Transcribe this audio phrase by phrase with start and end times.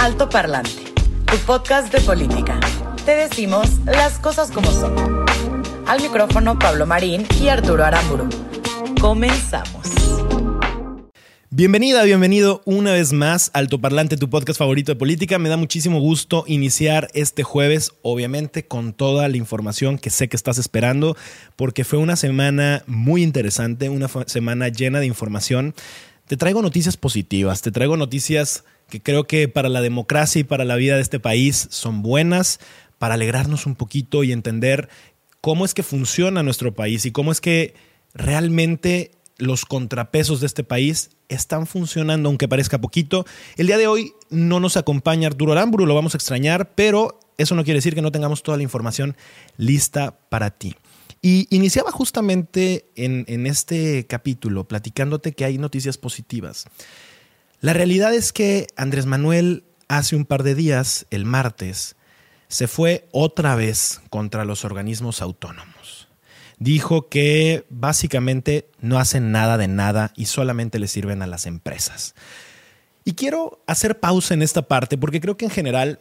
[0.00, 0.70] Alto Parlante,
[1.26, 2.60] tu podcast de política.
[3.04, 4.94] Te decimos las cosas como son.
[5.88, 8.28] Al micrófono Pablo Marín y Arturo Aramburu.
[9.00, 9.88] Comenzamos.
[11.50, 15.40] Bienvenida, bienvenido una vez más a Alto Parlante, tu podcast favorito de política.
[15.40, 20.36] Me da muchísimo gusto iniciar este jueves, obviamente con toda la información que sé que
[20.36, 21.16] estás esperando,
[21.56, 25.74] porque fue una semana muy interesante, una semana llena de información.
[26.28, 30.64] Te traigo noticias positivas, te traigo noticias que creo que para la democracia y para
[30.64, 32.60] la vida de este país son buenas,
[32.98, 34.88] para alegrarnos un poquito y entender
[35.40, 37.74] cómo es que funciona nuestro país y cómo es que
[38.14, 43.24] realmente los contrapesos de este país están funcionando, aunque parezca poquito.
[43.56, 47.54] El día de hoy no nos acompaña Arturo Aramburu, lo vamos a extrañar, pero eso
[47.54, 49.16] no quiere decir que no tengamos toda la información
[49.56, 50.74] lista para ti.
[51.22, 56.66] Y iniciaba justamente en, en este capítulo platicándote que hay noticias positivas.
[57.60, 61.96] La realidad es que Andrés Manuel hace un par de días, el martes,
[62.46, 66.08] se fue otra vez contra los organismos autónomos.
[66.60, 72.14] Dijo que básicamente no hacen nada de nada y solamente le sirven a las empresas.
[73.04, 75.98] Y quiero hacer pausa en esta parte porque creo que en general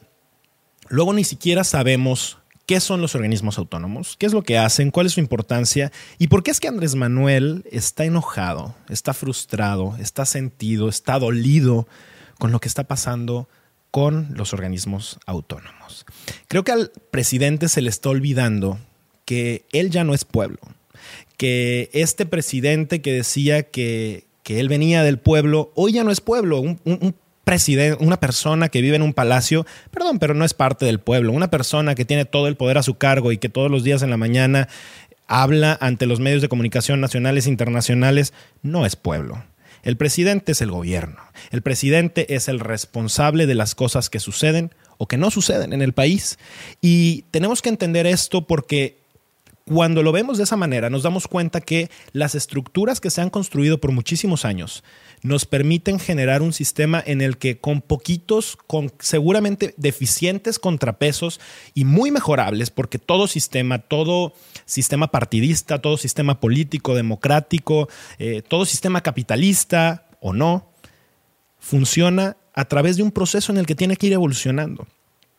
[0.90, 2.38] luego ni siquiera sabemos
[2.68, 6.28] qué son los organismos autónomos, qué es lo que hacen, cuál es su importancia y
[6.28, 11.88] por qué es que Andrés Manuel está enojado, está frustrado, está sentido, está dolido
[12.38, 13.48] con lo que está pasando
[13.90, 16.06] con los organismos autónomos.
[16.50, 18.80] Creo que al presidente se le está olvidando
[19.24, 20.60] que él ya no es pueblo,
[21.38, 26.20] que este presidente que decía que, que él venía del pueblo, hoy ya no es
[26.20, 27.16] pueblo, un, un,
[27.48, 31.32] presidente, una persona que vive en un palacio, perdón, pero no es parte del pueblo,
[31.32, 34.02] una persona que tiene todo el poder a su cargo y que todos los días
[34.04, 34.68] en la mañana
[35.28, 39.46] habla ante los medios de comunicación nacionales e internacionales, no es pueblo.
[39.84, 41.22] El presidente es el gobierno.
[41.50, 45.82] El presidente es el responsable de las cosas que suceden o que no suceden en
[45.82, 46.38] el país.
[46.82, 49.07] Y tenemos que entender esto porque
[49.68, 53.30] cuando lo vemos de esa manera, nos damos cuenta que las estructuras que se han
[53.30, 54.84] construido por muchísimos años
[55.24, 61.42] nos permiten generar un sistema en el que con poquitos, con seguramente deficientes contrapesos
[61.74, 64.34] y muy mejorables, porque todo sistema, todo
[64.66, 67.90] sistema partidista, todo sistema político, democrático,
[68.20, 70.72] eh, todo sistema capitalista o no,
[71.60, 74.88] funciona a través de un proceso en el que tiene que ir evolucionando,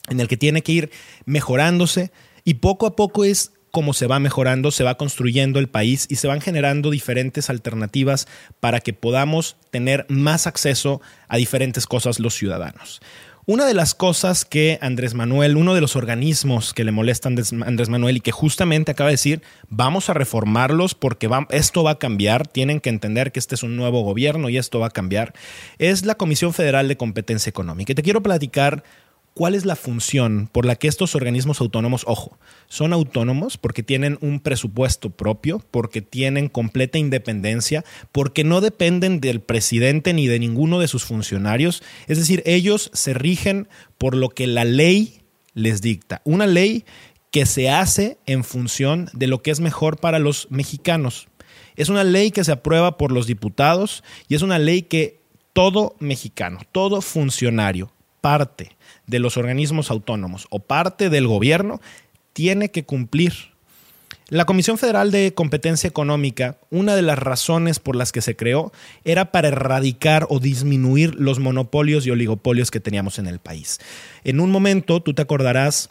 [0.09, 0.91] en el que tiene que ir
[1.25, 2.13] mejorándose
[2.45, 6.17] y poco a poco es cómo se va mejorando, se va construyendo el país y
[6.17, 8.27] se van generando diferentes alternativas
[8.61, 13.01] para que podamos tener más acceso a diferentes cosas los ciudadanos.
[13.51, 17.33] Una de las cosas que Andrés Manuel, uno de los organismos que le molesta a
[17.33, 19.41] Andrés Manuel y que justamente acaba de decir,
[19.71, 23.75] vamos a reformarlos porque esto va a cambiar, tienen que entender que este es un
[23.75, 25.33] nuevo gobierno y esto va a cambiar,
[25.79, 27.93] es la Comisión Federal de Competencia Económica.
[27.93, 28.85] Y te quiero platicar
[29.39, 34.19] ¿Cuál es la función por la que estos organismos autónomos, ojo, son autónomos porque tienen
[34.21, 40.81] un presupuesto propio, porque tienen completa independencia, porque no dependen del presidente ni de ninguno
[40.81, 41.85] de sus funcionarios?
[42.09, 45.21] Es decir, ellos se rigen por lo que la ley
[45.55, 46.21] les dicta.
[46.25, 46.85] Una ley
[47.31, 51.29] que se hace en función de lo que es mejor para los mexicanos.
[51.77, 55.21] Es una ley que se aprueba por los diputados y es una ley que
[55.53, 61.81] todo mexicano, todo funcionario, parte de los organismos autónomos o parte del gobierno
[62.33, 63.33] tiene que cumplir.
[64.31, 68.73] La Comisión Federal de Competencia Económica, una de las razones por las que se creó
[69.03, 73.79] era para erradicar o disminuir los monopolios y oligopolios que teníamos en el país.
[74.25, 75.89] En un momento, tú te acordarás,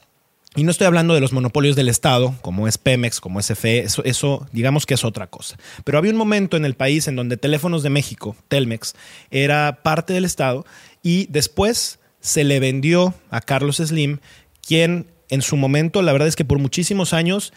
[0.55, 3.79] y no estoy hablando de los monopolios del Estado, como es Pemex, como es FE,
[3.79, 5.57] eso, eso digamos que es otra cosa.
[5.83, 8.93] Pero había un momento en el país en donde Teléfonos de México, Telmex,
[9.31, 10.63] era parte del Estado
[11.01, 14.19] y después se le vendió a Carlos Slim,
[14.65, 17.53] quien en su momento, la verdad es que por muchísimos años,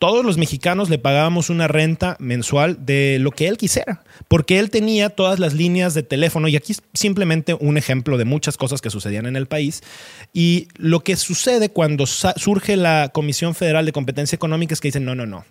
[0.00, 4.70] todos los mexicanos le pagábamos una renta mensual de lo que él quisiera, porque él
[4.70, 8.88] tenía todas las líneas de teléfono, y aquí simplemente un ejemplo de muchas cosas que
[8.88, 9.82] sucedían en el país.
[10.32, 15.04] Y lo que sucede cuando surge la Comisión Federal de Competencia Económica es que dicen,
[15.04, 15.44] no, no, no,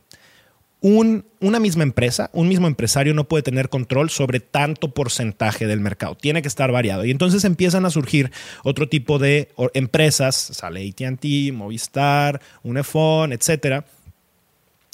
[0.81, 6.15] una misma empresa, un mismo empresario no puede tener control sobre tanto porcentaje del mercado.
[6.15, 7.03] Tiene que estar variado.
[7.03, 8.31] Y entonces empiezan a surgir
[8.63, 13.85] otro tipo de empresas, sale ATT, Movistar, Unifón, etcétera.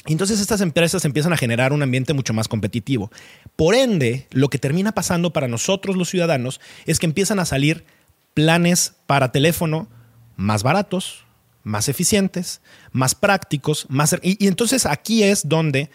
[0.07, 3.11] Y entonces estas empresas empiezan a generar un ambiente mucho más competitivo.
[3.55, 7.85] Por ende, lo que termina pasando para nosotros los ciudadanos es que empiezan a salir
[8.33, 9.88] planes para teléfono
[10.35, 11.25] más baratos,
[11.65, 12.62] más eficientes,
[12.94, 14.15] más prácticos, más...
[14.21, 15.89] Y, entonces aquí es donde,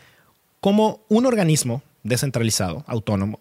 [0.61, 3.39] como un organismo descentralizado, autónomo,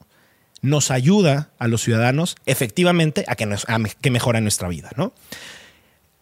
[0.62, 3.66] nos ayuda a los ciudadanos efectivamente a que, nos,
[4.00, 5.14] que mejora nuestra vida, ¿no?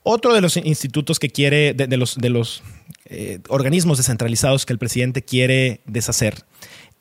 [0.04, 2.64] Otro de los institutos que quiere, de, los, de los
[3.06, 6.46] eh, organismos descentralizados que el presidente quiere deshacer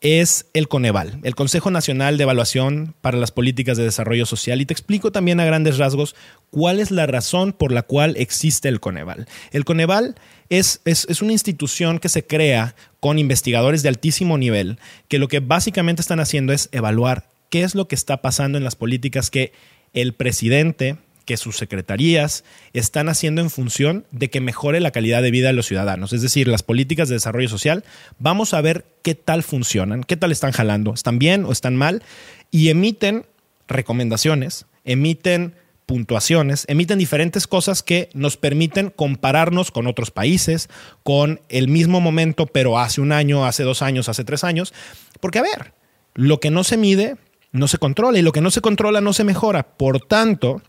[0.00, 4.60] es el Coneval, el Consejo Nacional de Evaluación para las Políticas de Desarrollo Social.
[4.60, 6.14] Y te explico también a grandes rasgos
[6.50, 9.26] cuál es la razón por la cual existe el Coneval.
[9.52, 10.16] El Coneval
[10.48, 14.78] es, es, es, una institución que se crea con investigadores de altísimo nivel,
[15.08, 18.64] que lo que básicamente están haciendo es evaluar qué es lo que está pasando en
[18.64, 19.52] las políticas que
[19.92, 25.30] el presidente, que sus secretarías están haciendo en función de que mejore la calidad de
[25.30, 26.14] vida de los ciudadanos.
[26.14, 27.84] Es decir, las políticas de desarrollo social,
[28.18, 32.02] vamos a ver qué tal funcionan, qué tal están jalando, están bien o están mal,
[32.50, 33.26] y emiten
[33.68, 40.68] recomendaciones, emiten puntuaciones, emiten diferentes cosas que nos permiten compararnos con otros países,
[41.02, 44.72] con el mismo momento, pero hace un año, hace dos años, hace tres años.
[45.20, 45.72] Porque, a ver,
[46.14, 47.16] lo que no se mide
[47.52, 49.76] no se controla y lo que no se controla no se mejora.
[49.76, 50.62] Por tanto,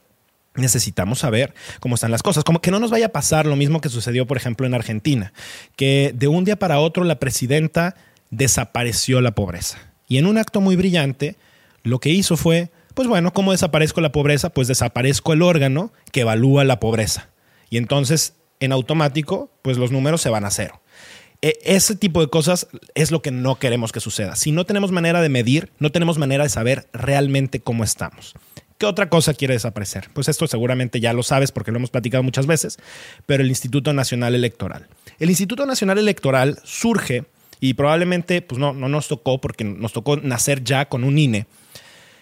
[0.57, 2.43] necesitamos saber cómo están las cosas.
[2.43, 5.31] Como que no nos vaya a pasar lo mismo que sucedió, por ejemplo, en Argentina,
[5.75, 7.95] que de un día para otro la presidenta
[8.29, 9.77] desapareció la pobreza.
[10.07, 11.35] Y en un acto muy brillante,
[11.83, 14.49] lo que hizo fue, pues bueno, ¿cómo desaparezco la pobreza?
[14.49, 17.29] Pues desaparezco el órgano que evalúa la pobreza.
[17.69, 20.81] Y entonces, en automático, pues los números se van a cero.
[21.41, 24.35] E, ese tipo de cosas es lo que no queremos que suceda.
[24.35, 28.33] Si no tenemos manera de medir, no tenemos manera de saber realmente cómo estamos.
[28.77, 30.09] ¿Qué otra cosa quiere desaparecer?
[30.13, 32.77] Pues esto seguramente ya lo sabes porque lo hemos platicado muchas veces,
[33.25, 34.87] pero el Instituto Nacional Electoral.
[35.19, 37.25] El Instituto Nacional Electoral surge
[37.59, 41.47] y probablemente pues no, no nos tocó porque nos tocó nacer ya con un INE.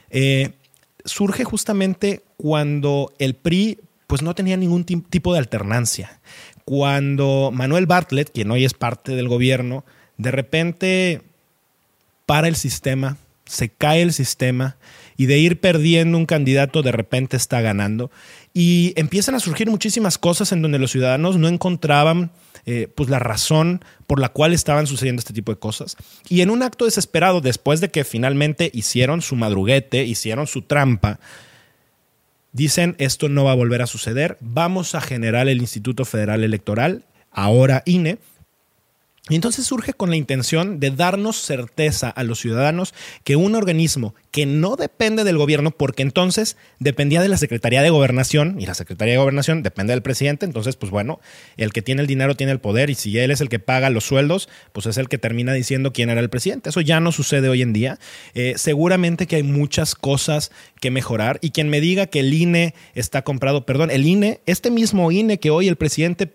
[0.09, 0.51] Eh,
[1.03, 6.19] surge justamente cuando el PRI pues no tenía ningún tipo de alternancia.
[6.63, 9.83] Cuando Manuel Bartlett, quien hoy es parte del gobierno,
[10.17, 11.21] de repente
[12.25, 14.77] para el sistema, se cae el sistema
[15.17, 18.11] y de ir perdiendo un candidato de repente está ganando.
[18.53, 22.31] Y empiezan a surgir muchísimas cosas en donde los ciudadanos no encontraban
[22.65, 25.97] eh, pues la razón por la cual estaban sucediendo este tipo de cosas.
[26.29, 31.19] Y en un acto desesperado, después de que finalmente hicieron su madruguete, hicieron su trampa,
[32.53, 37.05] dicen esto no va a volver a suceder, vamos a generar el Instituto Federal Electoral,
[37.29, 38.17] ahora INE,
[39.27, 42.93] y entonces surge con la intención de darnos certeza a los ciudadanos
[43.23, 47.89] que un organismo que no depende del gobierno, porque entonces dependía de la Secretaría de
[47.89, 51.19] Gobernación, y la Secretaría de Gobernación depende del presidente, entonces pues bueno,
[51.57, 53.89] el que tiene el dinero tiene el poder, y si él es el que paga
[53.89, 56.69] los sueldos, pues es el que termina diciendo quién era el presidente.
[56.69, 57.97] Eso ya no sucede hoy en día.
[58.35, 62.75] Eh, seguramente que hay muchas cosas que mejorar, y quien me diga que el INE
[62.93, 66.31] está comprado, perdón, el INE, este mismo INE que hoy el presidente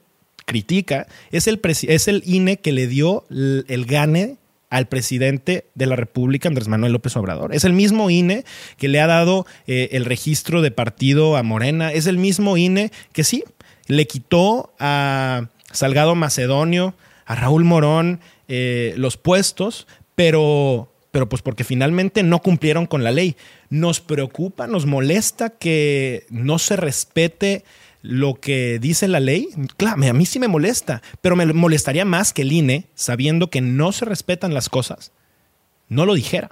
[0.50, 4.36] critica, es el, es el INE que le dio el, gane
[4.68, 7.54] al presidente de la República, Andrés Manuel López Obrador.
[7.54, 8.44] Es el mismo INE
[8.76, 11.92] que le ha dado eh, el registro de partido a Morena.
[11.92, 13.44] Es el mismo INE que sí,
[13.86, 16.94] le quitó a Salgado Macedonio,
[17.26, 19.86] a Raúl Morón eh, los puestos,
[20.16, 23.36] pero, pero pues porque finalmente no cumplieron con la ley.
[23.68, 27.62] Nos preocupa, nos molesta que no se respete
[28.02, 32.32] lo que dice la ley, claro, a mí sí me molesta, pero me molestaría más
[32.32, 35.12] que el INE, sabiendo que no se respetan las cosas,
[35.88, 36.50] no lo dijera.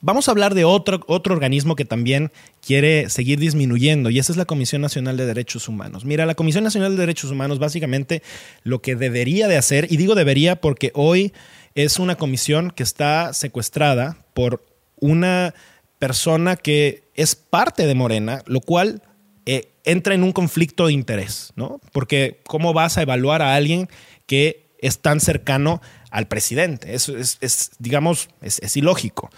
[0.00, 2.30] Vamos a hablar de otro, otro organismo que también
[2.64, 6.04] quiere seguir disminuyendo y esa es la Comisión Nacional de Derechos Humanos.
[6.04, 8.22] Mira, la Comisión Nacional de Derechos Humanos básicamente
[8.62, 11.32] lo que debería de hacer, y digo debería porque hoy
[11.74, 14.64] es una comisión que está secuestrada por
[15.00, 15.54] una
[15.98, 19.02] persona que es parte de Morena, lo cual
[19.46, 21.80] eh, entra en un conflicto de interés, ¿no?
[21.92, 23.88] Porque ¿cómo vas a evaluar a alguien
[24.26, 25.80] que es tan cercano
[26.10, 26.94] al presidente?
[26.94, 29.30] Eso es, digamos, es, ilógico.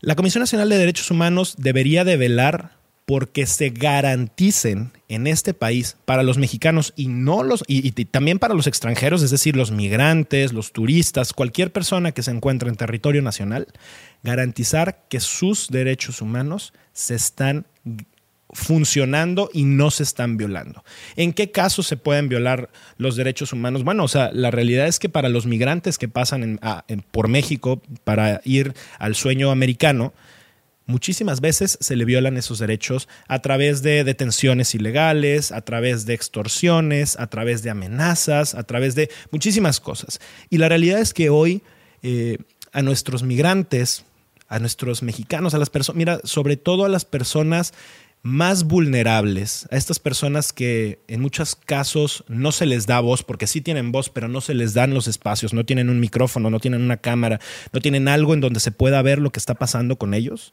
[0.00, 5.96] La Comisión Nacional de Derechos Humanos debería de velar porque se garanticen en este país
[6.04, 10.52] para los mexicanos y no los y, también para los extranjeros, es decir, los migrantes,
[10.52, 13.66] los turistas, cualquier persona que se encuentre en territorio nacional,
[14.22, 17.66] garantizar que sus derechos humanos se están
[18.52, 20.84] funcionando y no se están violando.
[21.16, 23.84] ¿En qué casos se pueden violar los derechos humanos?
[23.84, 26.60] Bueno, o sea, la realidad es que para los migrantes que pasan
[27.10, 30.12] por México para ir al sueño americano,
[30.86, 36.14] muchísimas veces se le violan esos derechos a través de detenciones ilegales, a través de
[36.14, 40.20] extorsiones, a través de amenazas, a través de muchísimas cosas.
[40.50, 41.62] Y la realidad es que hoy
[42.02, 42.38] eh,
[42.72, 44.04] a nuestros migrantes,
[44.48, 47.72] a nuestros mexicanos, a las personas, mira, sobre todo a las personas
[48.22, 53.46] más vulnerables, a estas personas que en muchos casos no se les da voz, porque
[53.46, 56.60] sí tienen voz, pero no se les dan los espacios, no tienen un micrófono, no
[56.60, 57.40] tienen una cámara,
[57.72, 60.52] no tienen algo en donde se pueda ver lo que está pasando con ellos,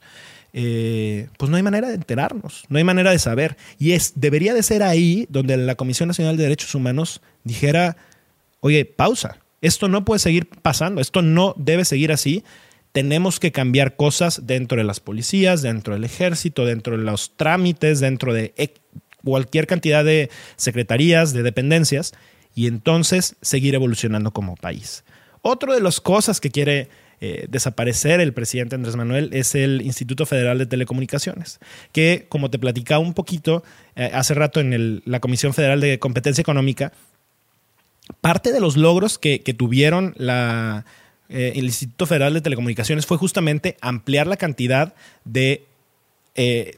[0.53, 3.57] eh, pues no hay manera de enterarnos, no hay manera de saber.
[3.77, 7.97] Y es, debería de ser ahí donde la Comisión Nacional de Derechos Humanos dijera,
[8.61, 12.43] oye, pausa, esto no puede seguir pasando, esto no debe seguir así
[12.97, 17.99] tenemos que cambiar cosas dentro de las policías, dentro del ejército, dentro de los trámites,
[17.99, 18.55] dentro de
[19.23, 22.15] cualquier cantidad de secretarías, de dependencias,
[22.55, 25.03] y entonces seguir evolucionando como país.
[25.43, 26.89] Otro de las cosas que quiere
[27.21, 31.59] eh, desaparecer el presidente Andrés Manuel es el Instituto Federal de Telecomunicaciones,
[31.91, 33.63] que como te platicaba un poquito
[33.95, 36.93] eh, hace rato en la Comisión Federal de Competencia Económica,
[38.21, 40.83] parte de los logros que tuvieron la,
[41.29, 44.93] eh, el Instituto Federal de Telecomunicaciones fue justamente ampliar la cantidad
[45.25, 45.65] de
[46.35, 46.77] eh,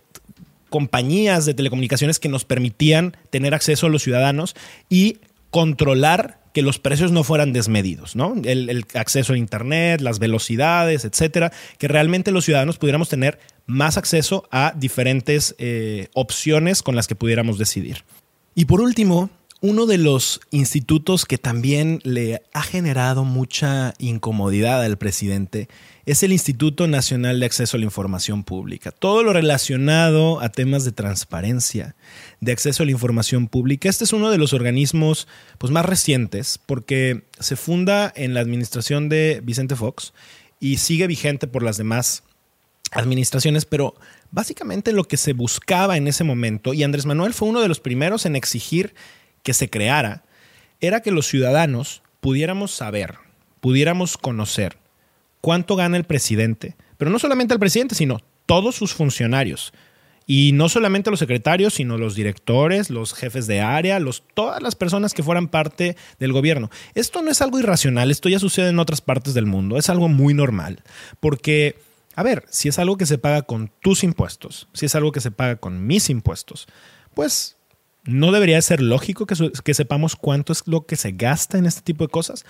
[0.69, 4.55] compañías de telecomunicaciones que nos permitían tener acceso a los ciudadanos
[4.89, 5.17] y
[5.49, 8.33] controlar que los precios no fueran desmedidos, ¿no?
[8.43, 14.47] El, acceso a Internet, las velocidades, etcétera, que realmente los ciudadanos pudiéramos tener más acceso
[14.51, 18.03] a diferentes eh, opciones con las que pudiéramos decidir.
[18.55, 19.29] Y por último,
[19.61, 25.67] uno de los institutos que también le ha generado mucha incomodidad al presidente
[26.05, 28.91] es el Instituto Nacional de Acceso a la Información Pública.
[28.91, 31.95] Todo lo relacionado a temas de transparencia,
[32.39, 33.89] de acceso a la información pública.
[33.89, 39.09] Este es uno de los organismos pues, más recientes porque se funda en la administración
[39.09, 40.13] de Vicente Fox
[40.59, 42.23] y sigue vigente por las demás
[42.91, 43.93] administraciones, pero
[44.31, 47.79] básicamente lo que se buscaba en ese momento, y Andrés Manuel fue uno de los
[47.79, 48.95] primeros en exigir
[49.43, 50.23] que se creara
[50.79, 53.15] era que los ciudadanos pudiéramos saber,
[53.59, 54.77] pudiéramos conocer
[55.41, 59.73] cuánto gana el presidente, pero no solamente el presidente, sino todos sus funcionarios.
[60.25, 64.75] Y no solamente los secretarios, sino los directores, los jefes de área, los, todas las
[64.75, 66.69] personas que fueran parte del gobierno.
[66.93, 70.07] Esto no es algo irracional, esto ya sucede en otras partes del mundo, es algo
[70.07, 70.83] muy normal.
[71.19, 71.79] Porque,
[72.15, 75.19] a ver, si es algo que se paga con tus impuestos, si es algo que
[75.19, 76.67] se paga con mis impuestos,
[77.15, 77.57] pues
[78.03, 82.03] no debería ser lógico que, sepamos cuánto es lo que se gasta en este tipo
[82.03, 82.45] de cosas.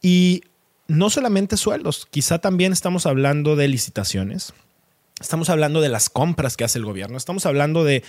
[0.00, 0.42] Y
[0.88, 4.52] no solamente sueldos, quizá también estamos hablando de licitaciones,
[5.20, 8.02] estamos hablando de las compras que hace el gobierno, estamos hablando de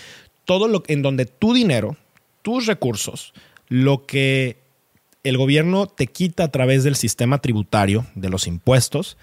[0.46, 1.98] todo lo en donde tu dinero,
[2.42, 3.34] tus recursos,
[3.70, 4.58] lo que
[5.24, 9.18] el gobierno te quita a través del sistema tributario, de los impuestos,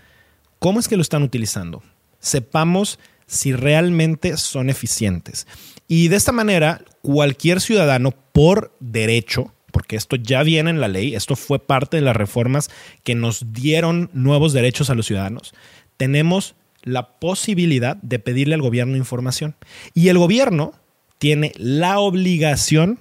[0.59, 1.83] ¿cómo es que lo están utilizando?
[2.21, 2.99] Sepamos
[3.31, 5.47] si realmente son eficientes.
[5.87, 11.15] Y de esta manera, cualquier ciudadano por derecho, porque esto ya viene en la ley,
[11.15, 12.71] esto fue parte de las reformas
[13.05, 15.55] que nos dieron nuevos derechos a los ciudadanos,
[15.97, 19.55] tenemos la posibilidad de pedirle al gobierno información.
[19.95, 20.73] Y el gobierno
[21.19, 22.99] tiene la obligación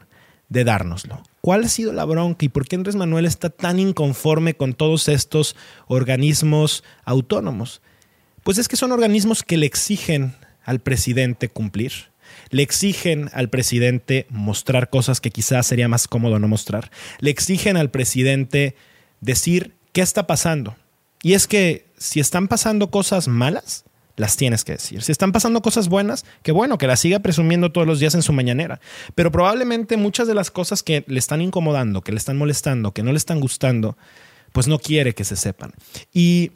[0.50, 1.24] de dárnoslo.
[1.42, 5.08] ¿Cuál ha sido la bronca y por qué Andrés Manuel está tan inconforme con todos
[5.08, 5.56] estos
[5.88, 7.82] organismos autónomos?
[8.44, 12.10] Pues es que son organismos que le exigen al presidente cumplir
[12.50, 16.92] le exigen al presidente mostrar cosas que quizás sería más cómodo no mostrar.
[17.20, 18.76] Le exigen al presidente
[19.22, 20.76] decir qué está pasando.
[21.22, 25.02] Y es que si están pasando cosas malas, las tienes que decir.
[25.02, 28.22] Si están pasando cosas buenas, qué bueno, que las siga presumiendo todos los días en
[28.22, 28.80] su mañanera.
[29.16, 33.04] Pero probablemente muchas de las cosas que le están incomodando, que le están molestando, que
[33.04, 33.98] no le están gustando,
[34.52, 35.74] pues no quiere que se sepan.
[36.14, 36.52] Y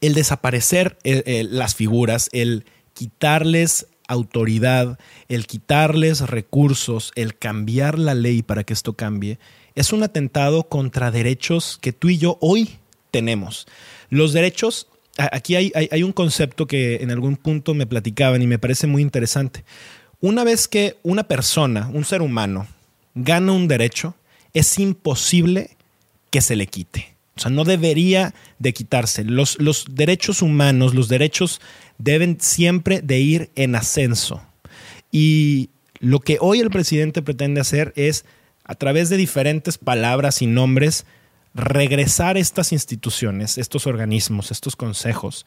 [0.00, 2.64] el desaparecer las figuras, el
[2.94, 9.38] quitarles autoridad, el quitarles recursos, el cambiar la ley para que esto cambie,
[9.76, 12.78] es un atentado contra derechos que tú y yo hoy
[13.12, 13.68] tenemos.
[14.08, 18.58] Los derechos, aquí hay, hay, un concepto que en algún punto me platicaban y me
[18.58, 19.64] parece muy interesante.
[20.20, 22.66] Una vez que una persona, un ser humano,
[23.14, 24.16] gana un derecho,
[24.52, 25.76] es imposible
[26.30, 27.14] que se le quite.
[27.40, 29.24] O sea, no debería de quitarse.
[29.24, 31.62] Los, los derechos humanos, los derechos
[31.96, 34.42] deben siempre de ir en ascenso.
[35.10, 35.70] Y
[36.00, 38.26] lo que hoy el presidente pretende hacer es,
[38.64, 41.06] a través de diferentes palabras y nombres,
[41.54, 45.46] regresar estas instituciones, estos organismos, estos consejos,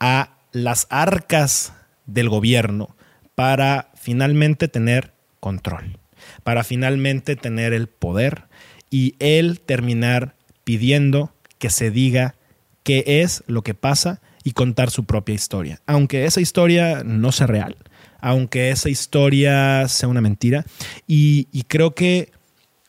[0.00, 1.72] a las arcas
[2.04, 2.94] del gobierno
[3.34, 5.98] para finalmente tener control,
[6.42, 8.48] para finalmente tener el poder
[8.90, 12.34] y él terminar pidiendo que se diga
[12.82, 15.80] qué es lo que pasa y contar su propia historia.
[15.86, 17.76] Aunque esa historia no sea real,
[18.20, 20.64] aunque esa historia sea una mentira.
[21.06, 22.30] Y, creo que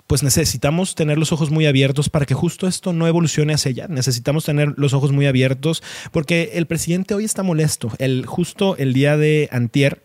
[0.08, 3.88] pues necesitamos tener los ojos muy abiertos para que justo esto no evolucione hacia allá.
[3.88, 7.92] Necesitamos tener los ojos muy abiertos porque el presidente hoy está molesto.
[7.98, 10.04] El, justo el día de antier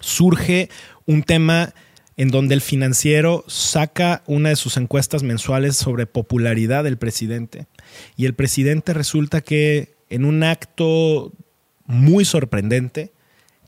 [0.00, 0.70] surge
[1.04, 1.74] un tema
[2.16, 7.66] en donde el financiero saca una de sus encuestas mensuales sobre popularidad del presidente.
[8.16, 11.32] Y el presidente resulta que en un acto
[11.84, 13.12] muy sorprendente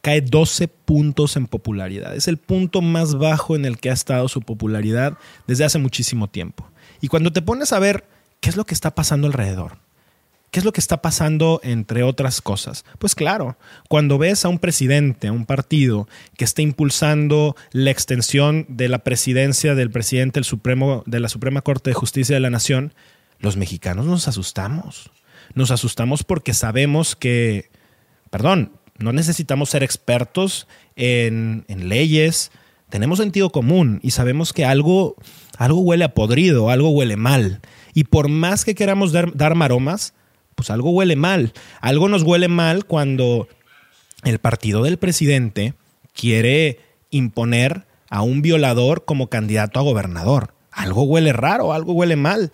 [0.01, 2.17] cae 12 puntos en popularidad.
[2.17, 6.29] Es el punto más bajo en el que ha estado su popularidad desde hace muchísimo
[6.29, 6.71] tiempo.
[7.01, 8.05] Y cuando te pones a ver
[8.41, 9.79] qué es lo que está pasando alrededor,
[10.51, 12.85] ¿Qué es lo que está pasando entre otras cosas?
[12.99, 18.65] Pues claro, cuando ves a un presidente, a un partido que está impulsando la extensión
[18.69, 22.49] de la presidencia del presidente del Supremo, de la Suprema Corte de Justicia de la
[22.51, 22.95] Nación,
[23.41, 25.11] los mexicanos nos asustamos.
[25.55, 27.71] Nos asustamos porque sabemos que,
[28.31, 32.51] perdón, no necesitamos ser expertos en, leyes,
[32.89, 35.17] tenemos sentido común y sabemos que algo,
[35.59, 37.61] algo huele a podrido, algo huele mal.
[37.93, 40.15] Y por más que queramos dar, dar maromas,
[40.59, 41.53] pues algo huele mal.
[41.81, 43.47] Algo nos huele mal cuando
[44.25, 45.75] el partido del presidente
[46.13, 50.55] quiere imponer a un violador como candidato a gobernador.
[50.73, 52.51] Algo huele raro, algo huele mal.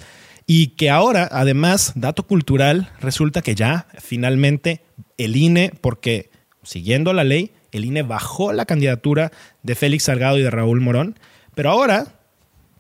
[0.46, 4.82] Y que ahora, además, dato cultural, resulta que ya finalmente
[5.16, 6.28] el INE, porque
[6.62, 9.32] siguiendo la ley, el INE bajó la candidatura
[9.62, 11.18] de Félix Salgado y de Raúl Morón,
[11.54, 12.18] pero ahora,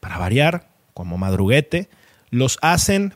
[0.00, 1.88] para variar, como madruguete,
[2.28, 3.14] los hacen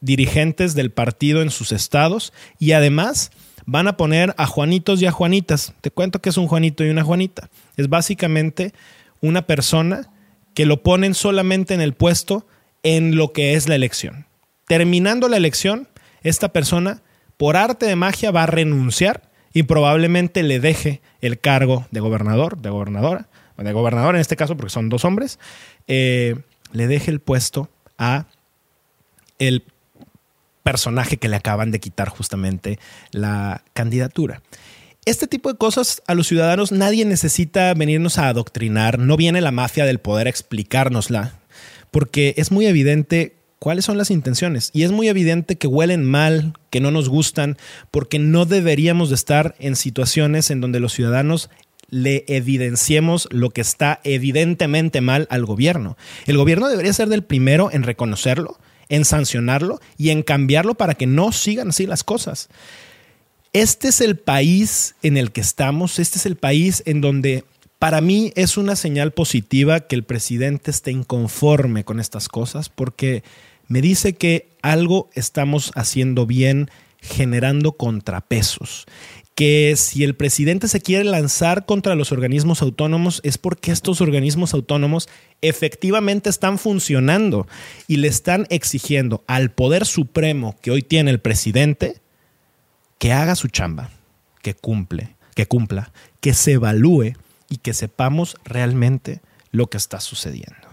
[0.00, 3.30] dirigentes del partido en sus estados y además
[3.66, 5.74] van a poner a Juanitos y a Juanitas.
[5.80, 7.50] Te cuento que es un Juanito y una Juanita.
[7.76, 8.72] Es básicamente
[9.20, 10.10] una persona
[10.54, 12.46] que lo ponen solamente en el puesto
[12.82, 14.26] en lo que es la elección.
[14.66, 15.88] Terminando la elección,
[16.22, 17.02] esta persona,
[17.36, 22.58] por arte de magia, va a renunciar y probablemente le deje el cargo de gobernador,
[22.58, 25.38] de gobernadora, de gobernador en este caso porque son dos hombres,
[25.86, 26.36] eh,
[26.72, 28.26] le deje el puesto a
[29.38, 29.64] el
[30.62, 32.78] personaje que le acaban de quitar justamente
[33.12, 34.42] la candidatura.
[35.06, 39.50] Este tipo de cosas a los ciudadanos nadie necesita venirnos a adoctrinar, no viene la
[39.50, 41.32] mafia del poder a explicárnosla,
[41.90, 46.54] porque es muy evidente cuáles son las intenciones y es muy evidente que huelen mal,
[46.70, 47.56] que no nos gustan,
[47.90, 51.48] porque no deberíamos de estar en situaciones en donde los ciudadanos
[51.88, 55.96] le evidenciemos lo que está evidentemente mal al gobierno.
[56.26, 58.58] El gobierno debería ser del primero en reconocerlo,
[58.90, 62.50] en sancionarlo y en cambiarlo para que no sigan así las cosas.
[63.54, 67.44] Este es el país en el que estamos, este es el país en donde
[67.78, 73.24] para mí es una señal positiva que el presidente esté inconforme con estas cosas porque
[73.68, 78.84] me dice que algo estamos haciendo bien generando contrapesos
[79.40, 84.52] que si el presidente se quiere lanzar contra los organismos autónomos es porque estos organismos
[84.52, 85.08] autónomos
[85.40, 87.48] efectivamente están funcionando
[87.88, 92.02] y le están exigiendo al poder supremo que hoy tiene el presidente
[92.98, 93.88] que haga su chamba,
[94.42, 97.14] que cumple, que cumpla, que se evalúe
[97.48, 99.22] y que sepamos realmente
[99.52, 100.68] lo que está sucediendo.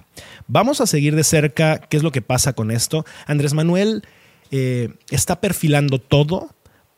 [0.48, 3.06] Vamos a seguir de cerca qué es lo que pasa con esto.
[3.28, 4.04] Andrés Manuel
[4.52, 6.50] eh, está perfilando todo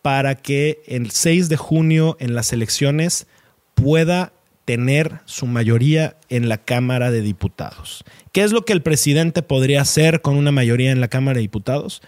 [0.01, 3.27] para que el 6 de junio en las elecciones
[3.75, 4.33] pueda
[4.65, 8.03] tener su mayoría en la Cámara de Diputados.
[8.31, 11.41] ¿Qué es lo que el presidente podría hacer con una mayoría en la Cámara de
[11.41, 12.01] Diputados?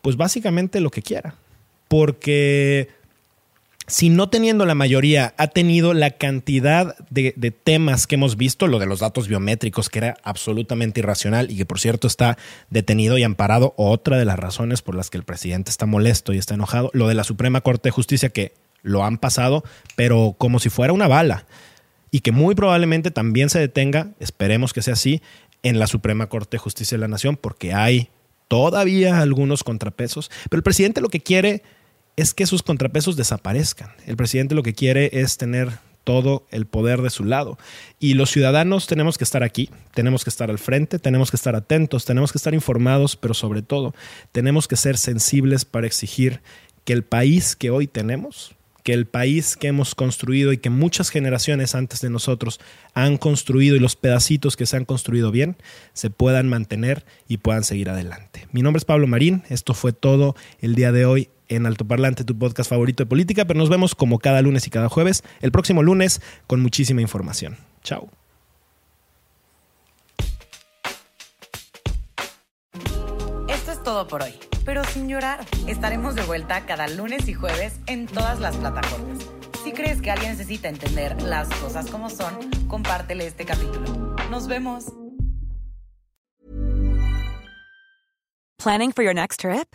[0.00, 1.34] Pues básicamente lo que quiera,
[1.88, 2.88] porque
[3.86, 8.78] si no teniendo la mayoría ha tenido la cantidad de, temas que hemos visto, lo
[8.78, 12.38] de los datos biométricos, que era absolutamente irracional y que por cierto está
[12.70, 16.38] detenido y amparado, otra de las razones por las que el presidente está molesto y
[16.38, 19.64] está enojado, lo de la Suprema Corte de Justicia que lo han pasado,
[19.96, 21.46] pero como si fuera una bala
[22.10, 25.20] y que muy probablemente también se detenga, esperemos que sea así,
[25.62, 28.08] en la Suprema Corte de Justicia de la Nación, porque hay
[28.48, 31.62] todavía algunos contrapesos, pero el presidente lo que quiere
[32.16, 33.90] es que sus contrapesos desaparezcan.
[34.06, 37.58] El presidente lo que quiere es tener todo el poder de su lado.
[37.98, 41.56] Y los ciudadanos tenemos que estar aquí, tenemos que estar al frente, tenemos que estar
[41.56, 43.94] atentos, tenemos que estar informados, pero sobre todo
[44.30, 46.40] tenemos que ser sensibles para exigir
[46.84, 51.08] que el país que hoy tenemos, que el país que hemos construido y que muchas
[51.08, 52.60] generaciones antes de nosotros
[52.92, 55.56] han construido y los pedacitos que se han construido bien,
[55.94, 58.46] se puedan mantener y puedan seguir adelante.
[58.52, 62.38] Mi nombre es Pablo Marín, esto fue todo el día de hoy en Altoparlante, tu
[62.38, 65.82] podcast favorito de política, pero nos vemos como cada lunes y cada jueves, el próximo
[65.82, 67.56] lunes, con muchísima información.
[67.82, 68.08] Chao.
[73.48, 75.44] Esto es todo por hoy, pero sin llorar.
[75.66, 79.18] Estaremos de vuelta cada lunes y jueves en todas las plataformas.
[79.64, 84.14] Si crees que alguien necesita entender las cosas como son, compártele este capítulo.
[84.30, 84.86] Nos vemos.
[88.58, 89.74] Planning for your next trip?